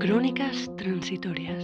[0.00, 1.62] Crónicas transitorias.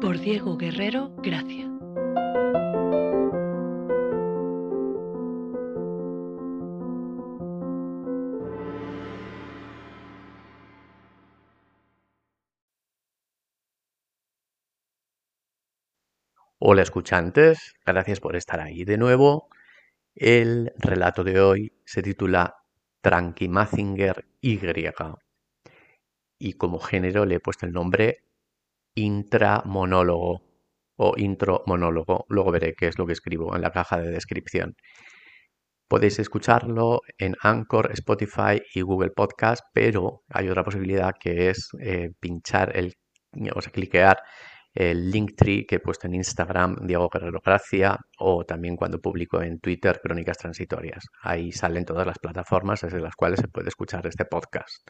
[0.00, 1.68] Por Diego Guerrero Gracia.
[16.60, 19.48] Hola escuchantes, gracias por estar ahí de nuevo.
[20.14, 22.59] El relato de hoy se titula
[23.02, 24.58] Tranqui Mazinger Y
[26.42, 28.24] y como género le he puesto el nombre
[28.94, 30.42] intramonólogo
[30.96, 32.24] o intro monólogo.
[32.28, 34.74] Luego veré qué es lo que escribo en la caja de descripción.
[35.88, 42.12] Podéis escucharlo en Anchor, Spotify y Google Podcast, pero hay otra posibilidad que es eh,
[42.20, 42.94] pinchar el,
[43.54, 44.22] o sea, cliquear
[44.74, 49.60] el Linktree que he puesto en Instagram, Diego Guerrero Gracia, o también cuando publico en
[49.60, 51.04] Twitter Crónicas Transitorias.
[51.22, 54.88] Ahí salen todas las plataformas desde las cuales se puede escuchar este podcast.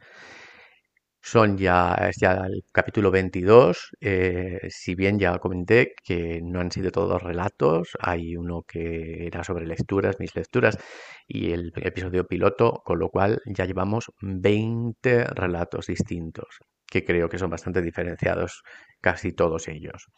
[1.22, 6.72] Son ya, es ya el capítulo 22, eh, si bien ya comenté que no han
[6.72, 10.78] sido todos relatos, hay uno que era sobre lecturas, mis lecturas,
[11.26, 17.38] y el episodio piloto, con lo cual ya llevamos 20 relatos distintos que creo que
[17.38, 18.62] son bastante diferenciados
[19.00, 20.08] casi todos ellos.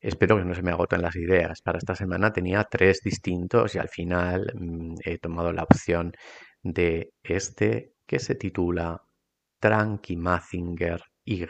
[0.00, 1.60] Espero que no se me agoten las ideas.
[1.62, 6.12] Para esta semana tenía tres distintos y al final mm, he tomado la opción
[6.62, 9.02] de este que se titula
[9.60, 11.46] Tranqui Mazinger Y.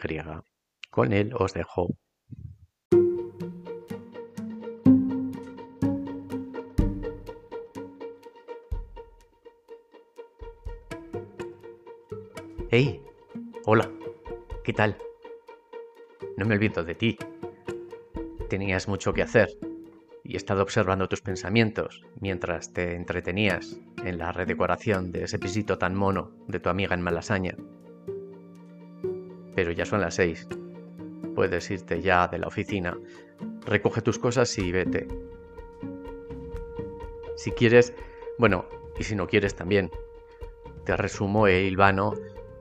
[0.89, 1.87] Con él os dejo.
[12.69, 13.01] Hey,
[13.65, 14.00] hola.
[14.71, 14.95] ¿Qué tal?
[16.37, 17.17] No me olvido de ti.
[18.47, 19.49] Tenías mucho que hacer
[20.23, 25.77] y he estado observando tus pensamientos mientras te entretenías en la redecoración de ese pisito
[25.77, 27.57] tan mono de tu amiga en Malasaña.
[29.55, 30.47] Pero ya son las seis.
[31.35, 32.97] Puedes irte ya de la oficina.
[33.65, 35.05] Recoge tus cosas y vete.
[37.35, 37.93] Si quieres,
[38.37, 38.63] bueno,
[38.97, 39.91] y si no quieres también,
[40.85, 42.13] te resumo e hilvano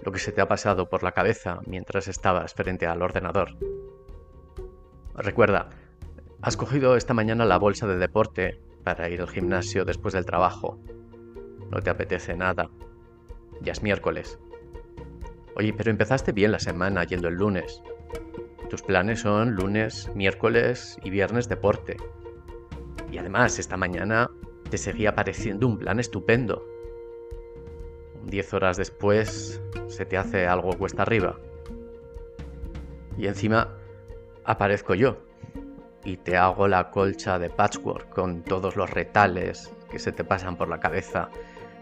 [0.03, 3.56] lo que se te ha pasado por la cabeza mientras estabas frente al ordenador.
[5.15, 5.71] Recuerda,
[6.43, 10.78] has cogido esta mañana la bolsa de deporte para ir al gimnasio después del trabajo.
[11.71, 12.71] No te apetece nada.
[13.61, 14.38] Ya es miércoles.
[15.56, 17.82] Oye, pero empezaste bien la semana yendo el lunes.
[18.71, 21.97] Tus planes son lunes, miércoles y viernes deporte.
[23.11, 24.31] Y además, esta mañana
[24.71, 26.65] te seguía pareciendo un plan estupendo.
[28.25, 31.38] Diez horas después se te hace algo cuesta arriba.
[33.16, 33.69] Y encima
[34.44, 35.19] aparezco yo
[36.04, 40.56] y te hago la colcha de patchwork con todos los retales que se te pasan
[40.56, 41.28] por la cabeza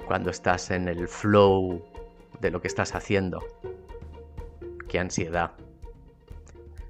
[0.06, 1.84] cuando estás en el flow
[2.40, 3.44] de lo que estás haciendo.
[4.88, 5.52] Qué ansiedad.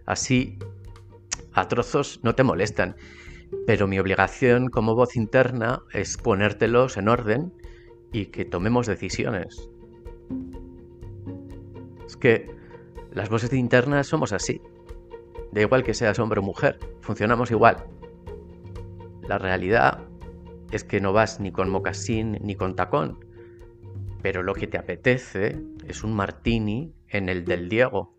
[0.07, 0.59] Así,
[1.53, 2.97] a trozos no te molestan,
[3.67, 7.53] pero mi obligación como voz interna es ponértelos en orden
[8.13, 9.69] y que tomemos decisiones.
[12.07, 12.51] Es que
[13.13, 14.61] las voces internas somos así.
[15.53, 17.85] Da igual que seas hombre o mujer, funcionamos igual.
[19.27, 20.01] La realidad
[20.71, 23.25] es que no vas ni con mocasín ni con tacón,
[24.23, 28.15] pero lo que te apetece es un martini en el del Diego,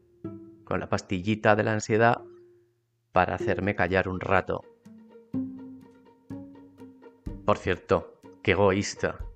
[0.63, 2.22] con la pastillita de la ansiedad
[3.11, 4.63] para hacerme callar un rato.
[7.45, 9.28] Por cierto, qué egoísta.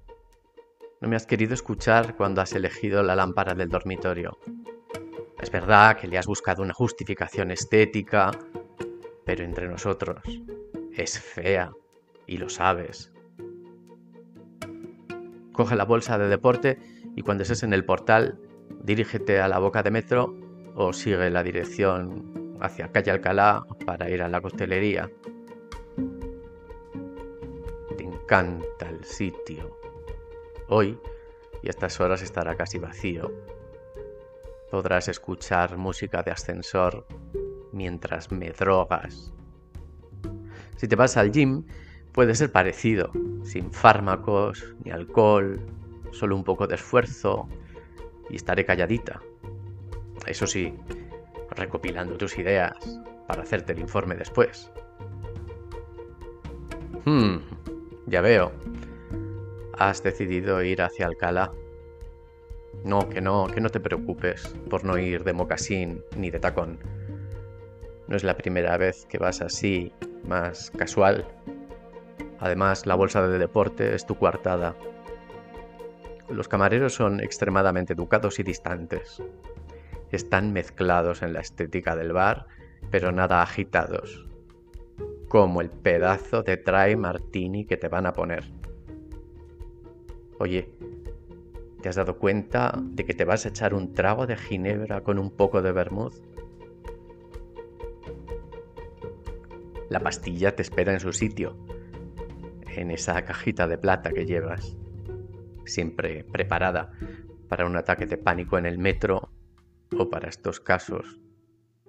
[1.04, 4.38] No me has querido escuchar cuando has elegido la lámpara del dormitorio.
[5.42, 8.32] Es verdad que le has buscado una justificación estética,
[9.26, 10.24] pero entre nosotros
[10.94, 11.74] es fea
[12.26, 13.12] y lo sabes.
[15.52, 16.80] Coge la bolsa de deporte
[17.18, 18.40] y cuando estés en el portal,
[18.82, 20.34] dirígete a la boca de metro
[20.74, 25.12] o sigue la dirección hacia calle Alcalá para ir a la costelería.
[27.98, 29.83] Te encanta el sitio.
[30.70, 30.98] Hoy,
[31.62, 33.32] y a estas horas estará casi vacío,
[34.72, 37.06] podrás escuchar música de ascensor
[37.72, 39.34] mientras me drogas.
[40.78, 41.66] Si te vas al gym,
[42.12, 43.12] puede ser parecido,
[43.44, 45.60] sin fármacos ni alcohol,
[46.12, 47.48] solo un poco de esfuerzo
[48.30, 49.22] y estaré calladita.
[50.26, 50.74] Eso sí,
[51.52, 52.74] recopilando tus ideas
[53.28, 54.72] para hacerte el informe después.
[57.06, 57.38] Hmm,
[58.08, 58.54] ya veo
[59.78, 61.52] has decidido ir hacia Alcalá.
[62.84, 66.80] No, que no, que no te preocupes por no ir de mocasín ni de tacón.
[68.08, 69.92] No es la primera vez que vas así,
[70.28, 71.26] más casual.
[72.40, 74.76] Además, la bolsa de deporte es tu coartada.
[76.30, 79.22] Los camareros son extremadamente educados y distantes.
[80.12, 82.48] Están mezclados en la estética del bar,
[82.92, 84.28] pero nada agitados.
[85.30, 88.44] Como el pedazo de dry martini que te van a poner.
[90.44, 90.68] Oye,
[91.82, 95.18] ¿te has dado cuenta de que te vas a echar un trago de ginebra con
[95.18, 96.16] un poco de vermouth?
[99.88, 101.56] La pastilla te espera en su sitio,
[102.68, 104.76] en esa cajita de plata que llevas,
[105.64, 106.92] siempre preparada
[107.48, 109.30] para un ataque de pánico en el metro
[109.98, 111.22] o para estos casos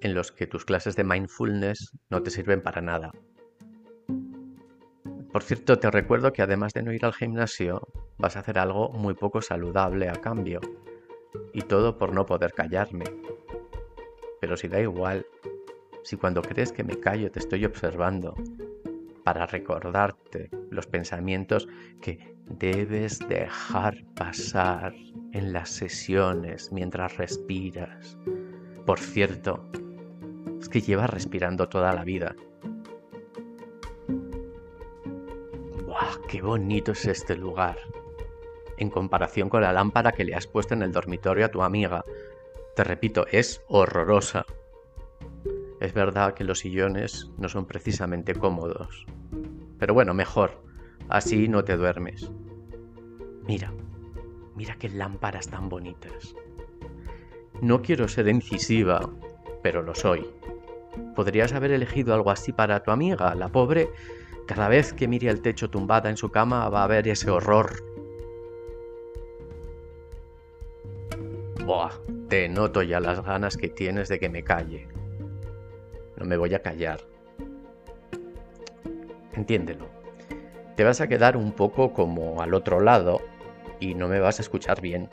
[0.01, 3.11] en los que tus clases de mindfulness no te sirven para nada.
[5.35, 7.89] Por cierto, te recuerdo que además de no ir al gimnasio,
[8.19, 10.61] vas a hacer algo muy poco saludable a cambio.
[11.53, 13.05] Y todo por no poder callarme.
[14.41, 15.27] Pero si da igual,
[16.05, 18.37] si cuando crees que me callo te estoy observando,
[19.25, 21.67] para recordarte los pensamientos
[22.01, 24.95] que debes dejar pasar
[25.33, 28.17] en las sesiones mientras respiras.
[28.87, 29.69] Por cierto,
[30.61, 32.37] es que llevas respirando toda la vida.
[36.35, 37.79] Qué bonito es este lugar!
[38.77, 42.05] En comparación con la lámpara que le has puesto en el dormitorio a tu amiga.
[42.75, 44.45] Te repito, es horrorosa.
[45.79, 49.07] Es verdad que los sillones no son precisamente cómodos.
[49.79, 50.61] Pero bueno, mejor.
[51.09, 52.29] Así no te duermes.
[53.47, 53.73] Mira,
[54.57, 56.35] mira qué lámparas tan bonitas.
[57.63, 59.09] No quiero ser incisiva,
[59.63, 60.29] pero lo soy.
[61.15, 63.89] Podrías haber elegido algo así para tu amiga, la pobre.
[64.47, 67.83] Cada vez que mire el techo tumbada en su cama va a ver ese horror.
[71.65, 71.93] Buah,
[72.29, 74.87] te noto ya las ganas que tienes de que me calle.
[76.17, 77.01] No me voy a callar.
[79.33, 79.87] Entiéndelo.
[80.77, 83.21] Te vas a quedar un poco como al otro lado
[83.81, 85.09] y no me vas a escuchar bien.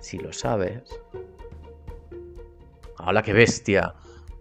[0.00, 0.82] Si lo sabes.
[2.98, 3.94] ¡Hala, qué bestia!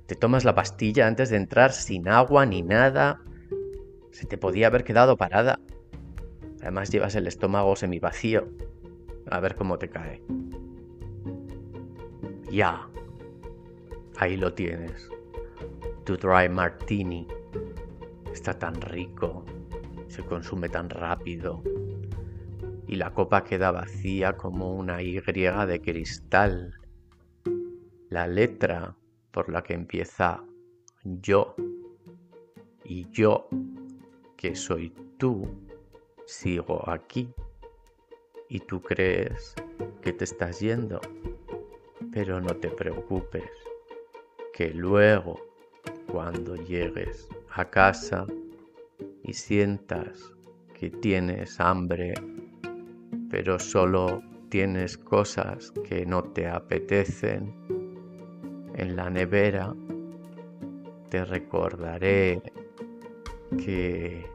[0.08, 3.22] Te tomas la pastilla antes de entrar sin agua ni nada.
[4.18, 5.60] Se te podía haber quedado parada.
[6.62, 8.48] Además llevas el estómago semivacío.
[9.30, 10.24] A ver cómo te cae.
[12.50, 12.90] Ya.
[14.18, 15.08] Ahí lo tienes
[16.04, 17.28] to dry martini.
[18.34, 19.46] Está tan rico,
[20.08, 21.62] se consume tan rápido.
[22.88, 26.74] Y la copa queda vacía como una Y de cristal.
[28.10, 28.96] La letra
[29.30, 30.44] por la que empieza
[31.04, 31.56] yo
[32.84, 33.48] y yo,
[34.38, 35.48] que soy tú,
[36.26, 37.30] sigo aquí.
[38.50, 39.56] Y tú crees
[40.02, 41.02] que te estás yendo.
[42.14, 43.52] Pero no te preocupes,
[44.54, 45.36] que luego
[46.10, 48.26] cuando llegues a casa
[49.24, 50.32] y sientas
[50.74, 52.14] que tienes hambre,
[53.30, 57.54] pero solo tienes cosas que no te apetecen,
[58.76, 59.76] en la nevera
[61.10, 62.42] te recordaré
[63.56, 64.26] que